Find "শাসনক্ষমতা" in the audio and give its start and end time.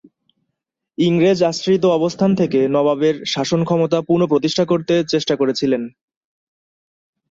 3.25-3.99